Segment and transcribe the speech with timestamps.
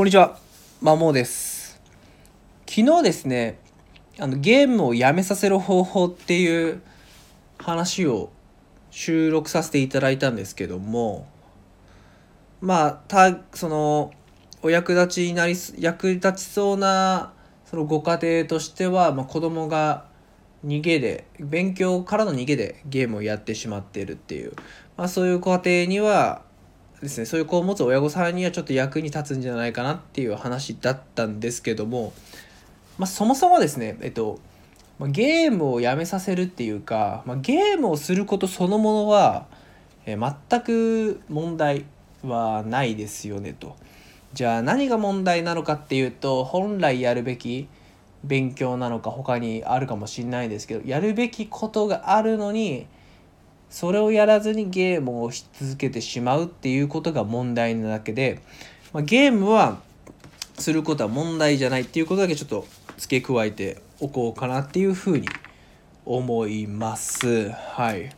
[0.00, 0.38] こんにちは、
[0.80, 1.78] まもです。
[2.66, 3.58] 昨日ですね、
[4.18, 6.80] あのゲームをやめさせる方法っていう
[7.58, 8.30] 話を
[8.90, 11.28] 収録させていただいたんですけども、
[12.62, 14.14] まあ、たその
[14.62, 17.34] お役立ちになり役立ちそうな
[17.66, 20.06] そのご家庭としては、まあ、子供が
[20.64, 24.54] 逃げで勉強からの逃げでゲームをやってしまっているっていう、
[24.96, 26.48] まあ、そういうご家庭には
[27.02, 32.12] ですねそういう子を持つ親御さんにはちょっと役に立つんじゃないかなっていう話だったんですけども、
[32.98, 34.38] まあ、そもそもですねえっと
[35.00, 39.46] まゲームをやめさせるっていうか、まあ、ゲームをすることそのものは、
[40.04, 41.86] え全く問題
[42.22, 43.76] はないですよねと。
[44.34, 47.66] じゃあ何が問題なのかっていうと本来やるべき
[48.22, 52.86] 勉強なのか他にあるかもしれないですけどやるべきことがあるのに
[53.70, 58.40] それをやらずにゲームをし続けてしまうっていうことが問題なだけで、
[58.92, 59.78] まあ、ゲームは
[60.58, 62.66] することは問題じゃないっていうことだけちょっと
[62.98, 65.28] 付け加えておこうかなっていうふうに
[66.04, 67.50] 思います。
[67.50, 68.10] はい。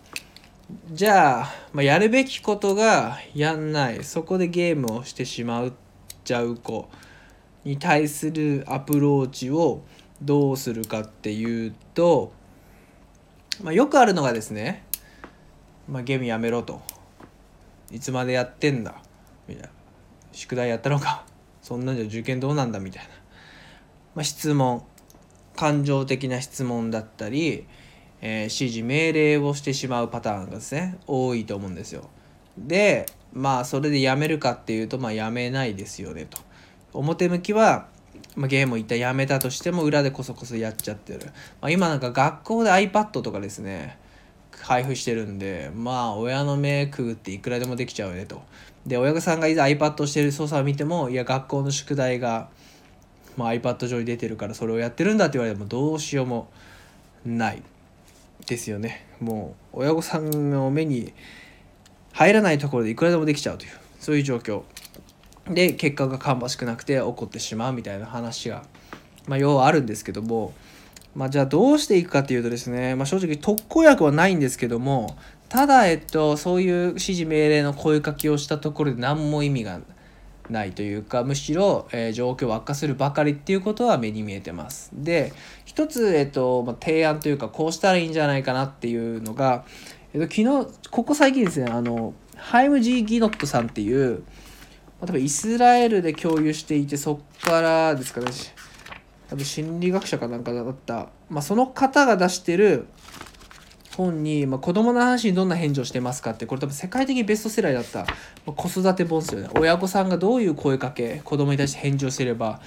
[0.91, 5.75] じゃあ、まあ、やるべきことがやんないそこでゲームをしてしまう
[6.25, 6.89] ちゃう子
[7.64, 9.83] に対するアプローチを
[10.22, 12.33] どうするかっていうと、
[13.62, 14.84] まあ、よくあるのがですね、
[15.88, 16.80] まあ、ゲームやめろと。
[17.91, 18.94] いつまでやってんだ？
[19.48, 19.70] みたいな。
[20.33, 21.25] 宿題やったのか？
[21.61, 22.80] そんなんじゃ受験どうなんだ？
[22.80, 23.11] みたいな、
[24.14, 24.84] まあ、質問。
[25.55, 27.66] 感情的な質問だったり、
[28.22, 32.08] えー指示命令をしてしまうパターンがですね多いと思うんですよ。
[32.56, 36.38] でまあそれでやめるかっていうとまあやめないですよねと。
[36.94, 37.88] 表向きは、
[38.34, 41.20] まあ、ゲームを一旦やめたとしても裏でこそこそやっちゃってる、
[41.60, 43.98] まあ、今なんか学校で iPad とかですね
[44.61, 48.42] 配布してるんでまあ親の目くぐっていくらでもできちゃうよねと。
[48.86, 52.48] で親御さんがいざ iPad をしてる操作を見てもいや学校の宿題が、
[53.36, 56.48] まあ、iPad 上に出てるからそれをやってるんだって言われてもどうしようも
[57.25, 57.62] ない。
[58.47, 59.06] ですよね。
[59.21, 61.12] もう親御さんの目に
[62.12, 64.62] 入らないところでいくらでもできちゃうというそういう状況。
[65.48, 68.65] で結果が芳しくなくて起こってしまうみたいな話が、
[69.27, 70.54] まあ、要はあるんですけども、
[71.15, 75.17] まあ、じゃあどうしていくかっていうとですね、まあ、正直特効薬はないんですけども
[75.49, 79.81] ただ、えっと、そういう指示命令の声かけをしたところで何も意味が
[80.49, 84.91] ないというかむしろ、えー状況を悪化するばかりっていうことは目に見えてます。
[84.93, 85.33] で
[85.65, 89.65] 一つ、えっとまあ、提案というかこうしたらいいんじゃないかなっていうのが、
[90.15, 94.25] えっと、昨日ここ最近ですねあのハイム・ジー・ギノットさんっていう
[95.01, 98.27] まあ多分イスラエルで共有していてそっからですかね
[99.32, 102.87] 多分心理学者かなんかだった、まあ、その方が出してる
[103.97, 108.04] 本に、まあ、子供の話にどんな返事をしてますかってこれ多分世界的ベストセラーだった、ま
[108.48, 109.48] あ子育て本ですよね。
[109.54, 112.60] 親御さんがどういう声かけ子供に対して返事をすれば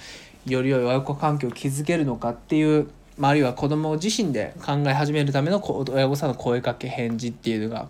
[0.44, 7.88] より良い親子関係を築けるのかっていう、まあ、あるいは子供自身で考え始めるための親御さんの声かけ返事っていうのが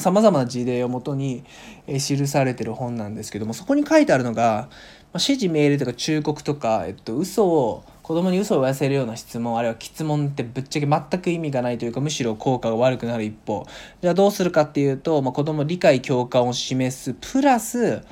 [0.00, 1.44] さまざ、まな事例をもとに、
[1.86, 4.68] 記されてる本なんですけどもそこに書いてあるのが、
[5.16, 13.66] 指示命令とか忠告とか、えっと、嘘を子供に嘘を言わせるような質問あるいは質問ってぶっちゃけ全く意味がないというかむしろ効果が悪くなる一方。
[14.00, 18.02] じゃあどうするかっていうと、まあ、子供理解共感を示すプラス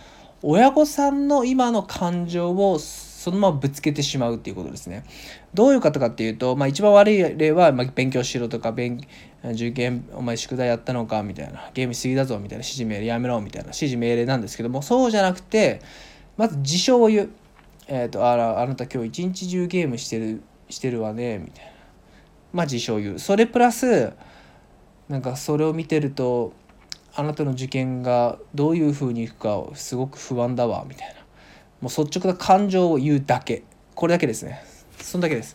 [0.42, 5.04] 親御さんの今の感情をそのままぶつけてしまうっていうことですね。
[5.54, 9.00] どういうことかっていうと、まあ、一番悪い例は、まあ、勉強しろとか勉
[9.42, 11.70] 受験お前宿題やったのかみたいな。
[11.72, 12.62] ゲームしすぎだぞみたいな。
[12.64, 13.68] 指示命令やめろみたいな。
[13.68, 15.80] 指示命令なんですけどもそうじゃなくて
[16.36, 17.30] まず事象を言う。
[17.86, 21.70] えっ、とあらあなた今日一日中ゲームしてるしてるわねみたいな。
[22.52, 23.18] まあ事象を言う。
[23.18, 24.12] それプラス
[25.08, 26.52] なんかそれを見てると
[27.14, 31.14] あなたの受験がどういうふうにいくかすごく不安だわみたいな
[31.80, 33.62] もう率直な感情を言うだけ
[33.94, 34.64] これだけですね
[34.98, 35.54] そんだけです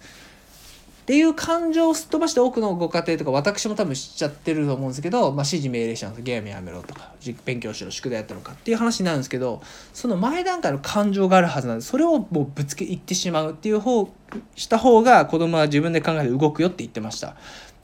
[1.10, 7.14] っていう感情をすっ飛ばして多くのご家庭とか私も多分知っちゃってると思うんですけど、まあ、指示命令したんですゲームやめろとか
[7.46, 9.60] 勉強しろ宿題やったのかっていう話になるんですけど
[9.92, 14.14] その前段階の感情があるはずなんでそれをもうぶつけいってしまうっていう方
[14.54, 17.30] した方が子供は自分で考えて動くよって言ってました。
[17.30, 17.34] っ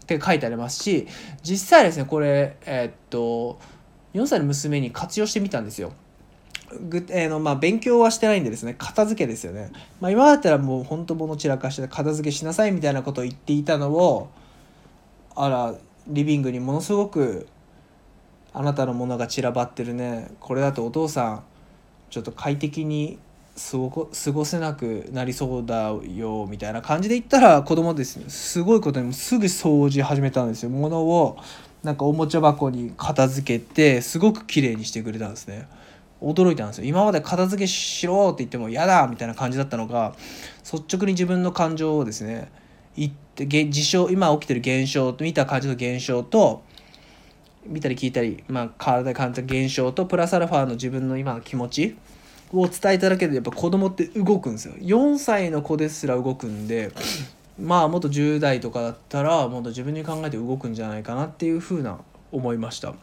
[0.05, 1.07] て書いてありますし
[1.41, 3.59] 実際ですねこれえーっと
[4.13, 5.93] 4歳の娘に活用してみたんですよ。
[6.89, 9.71] ぐえーのまあ、勉強はしてないんでですね片付けですよね、
[10.01, 14.29] まあ、今だったらもう本当物散らかして片付けしなさいみたいなことを言っていたのを
[15.35, 15.75] あら
[16.07, 17.47] リビングにものすごく
[18.53, 20.31] あなたのものが散らばってるね。
[20.39, 21.43] これだとお父さん
[22.09, 23.19] ちょっと快適に
[23.71, 30.69] 過ご過ごせなくなりそうだよみたいな感じで言ったら子供ですねすごいことにすぐ掃除始めたんですよ。
[30.69, 31.37] 物を
[31.83, 35.67] なんかおもちゃ箱に片付けてすごく綺麗にしてくれたんですね。
[36.25, 40.15] 驚いたんですよ今まで片付けしろって言っても嫌だみたいな感じだったのが
[40.63, 42.51] 率直に自分の感情をですね
[42.97, 46.63] 言って事象今起きてる現象と見た感じの現象と
[47.67, 51.95] 見たり聞いたり、まあ、体で感じた現象とプラスアルファの自分の今の気持ち
[52.53, 56.91] を伝えただけでやっぱ子供って動くんですよ4歳の子ですら動くんで
[57.59, 61.99] まあもっと10代とかだったらもっと自分に考えて動くんじゃないかなっていうふうな
[62.31, 62.93] 思いました。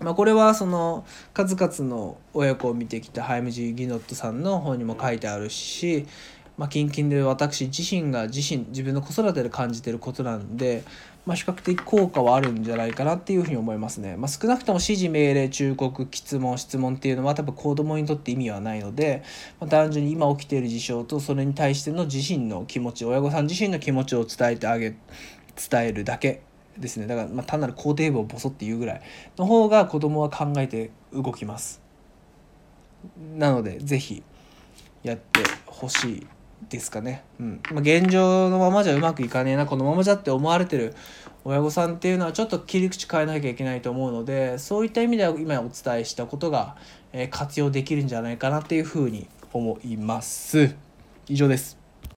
[0.00, 6.06] まあ、これはその数々の親子を見てきたハイムジー・ギノットさんの本にも書いてあるし、
[6.58, 10.84] まあ、近々で私自身が自身自分の子育てで感じてることなんで、
[11.24, 14.16] まあ、比較的効果はあるんじゃないかなっていうふうに思いますね。
[14.16, 19.22] まあ、少なくとも指示命令忠告質問質問っていうのは多分子供にとって意味はないので、
[19.60, 24.94] まあ、単純に今起きている事象とそれに対しての自身の気持ち親御さん自身の気持ちを伝えてあげ
[25.70, 26.42] 伝えるだけ
[26.78, 27.06] ですね。
[27.06, 29.02] だからま単なる肯定文をボソって言うぐらい
[29.36, 31.80] の方が子供は考えて動きます。
[33.36, 34.22] なので是非
[35.02, 36.26] やってほしい
[36.68, 37.60] ですかね、うん。
[37.72, 40.94] まあ、現状のままじゃうまくいかねえなこのままじゃって思われてる
[41.44, 46.76] 親御さんっていうのはちょっと切り口変えなきゃいけないと思うのでそういった意味では今お伝えしたことが、
[47.12, 50.74] え活用できるんじゃないかなっていうふうに思います。
[51.28, 51.81] 以上です。